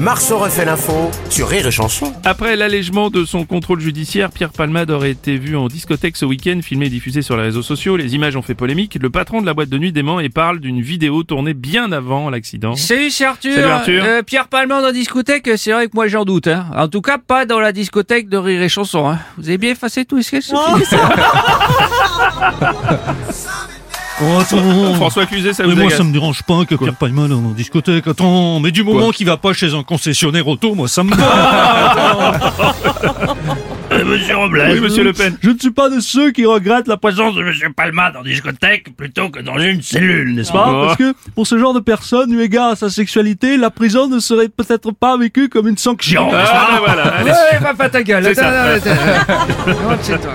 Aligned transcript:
Marceau 0.00 0.38
refait 0.38 0.64
l'info 0.64 1.10
sur 1.28 1.48
Rire 1.48 1.66
et 1.66 1.72
Chanson. 1.72 2.12
Après 2.24 2.54
l'allègement 2.54 3.10
de 3.10 3.24
son 3.24 3.44
contrôle 3.44 3.80
judiciaire, 3.80 4.30
Pierre 4.30 4.52
Palmade 4.52 4.92
aurait 4.92 5.10
été 5.10 5.38
vu 5.38 5.56
en 5.56 5.66
discothèque 5.66 6.16
ce 6.16 6.24
week-end, 6.24 6.60
filmé 6.62 6.86
et 6.86 6.88
diffusé 6.88 7.20
sur 7.20 7.36
les 7.36 7.42
réseaux 7.42 7.62
sociaux. 7.62 7.96
Les 7.96 8.14
images 8.14 8.36
ont 8.36 8.42
fait 8.42 8.54
polémique. 8.54 8.96
Le 9.00 9.10
patron 9.10 9.40
de 9.40 9.46
la 9.46 9.54
boîte 9.54 9.70
de 9.70 9.78
nuit 9.78 9.90
dément 9.90 10.20
et 10.20 10.28
parle 10.28 10.60
d'une 10.60 10.80
vidéo 10.80 11.24
tournée 11.24 11.54
bien 11.54 11.90
avant 11.90 12.30
l'accident. 12.30 12.76
Salut, 12.76 13.10
c'est 13.10 13.24
Arthur. 13.24 13.54
Salut, 13.54 13.66
Arthur. 13.66 14.04
Euh, 14.04 14.22
Pierre 14.22 14.46
Palmade 14.46 14.84
en 14.84 14.92
discothèque, 14.92 15.50
c'est 15.56 15.72
vrai 15.72 15.86
que 15.86 15.92
moi 15.94 16.06
j'en 16.06 16.24
doute. 16.24 16.46
Hein. 16.46 16.66
En 16.76 16.86
tout 16.86 17.02
cas, 17.02 17.18
pas 17.18 17.44
dans 17.44 17.58
la 17.58 17.72
discothèque 17.72 18.28
de 18.28 18.36
Rire 18.36 18.62
et 18.62 18.68
Chanson. 18.68 19.08
Hein. 19.08 19.18
Vous 19.36 19.48
avez 19.48 19.58
bien 19.58 19.72
effacé 19.72 20.04
tout 20.04 20.22
ce 20.22 20.30
que 20.30 20.40
ça 20.40 20.56
Oh, 24.20 24.38
attends. 24.40 24.94
François 24.94 25.26
Cluzet, 25.26 25.52
ça 25.52 25.62
Mais 25.62 25.70
vous 25.70 25.76
moi, 25.76 25.86
agace 25.86 25.98
ça 25.98 26.04
me 26.04 26.12
dérange 26.12 26.42
pas 26.42 26.64
que 26.64 26.74
Pierre 26.74 26.94
Palman 26.94 27.30
en 27.32 27.52
discothèque. 27.52 28.06
Attends, 28.06 28.60
mais 28.60 28.70
du 28.70 28.82
moment 28.82 29.10
qu'il 29.10 29.26
va 29.26 29.36
pas 29.36 29.52
chez 29.52 29.74
un 29.74 29.82
concessionnaire 29.82 30.46
auto, 30.48 30.74
moi, 30.74 30.88
ça 30.88 31.04
me 31.04 31.14
va. 31.14 32.32
Monsieur 34.04 34.36
Robles, 34.36 34.64
Oui, 34.70 34.80
monsieur 34.80 35.02
Le 35.02 35.12
Pen. 35.12 35.36
Je 35.42 35.50
ne 35.50 35.58
suis 35.58 35.70
pas 35.70 35.88
de 35.88 35.98
ceux 36.00 36.30
qui 36.30 36.44
regrettent 36.44 36.88
la 36.88 36.98
présence 36.98 37.34
de 37.34 37.42
Monsieur 37.42 37.72
Palma 37.74 38.10
dans 38.10 38.22
discothèque 38.22 38.94
plutôt 38.96 39.30
que 39.30 39.40
dans 39.40 39.58
une 39.58 39.82
cellule, 39.82 40.34
n'est-ce 40.34 40.52
pas? 40.52 40.64
Pas, 40.64 40.86
parce 40.86 40.96
que 40.96 41.14
pour 41.34 41.46
ce 41.46 41.58
genre 41.58 41.72
de 41.72 41.80
personne, 41.80 42.32
eu 42.32 42.42
égard 42.42 42.68
à 42.70 42.76
sa 42.76 42.90
sexualité, 42.90 43.56
la 43.56 43.70
prison 43.70 44.08
ne 44.08 44.18
serait 44.20 44.48
peut-être 44.48 44.92
pas 44.92 45.16
vécue 45.16 45.48
comme 45.48 45.68
une 45.68 45.78
sanction. 45.78 46.28
Ah, 46.32 46.80
voilà, 46.84 47.02
allez. 47.04 47.30
Ouais, 47.30 47.58
va 47.60 47.74
pas 47.74 47.88
ta 47.88 48.02
gueule. 48.02 48.24
C'est 48.34 48.34
toi. 50.20 50.34